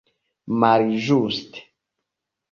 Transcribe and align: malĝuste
malĝuste 0.61 1.61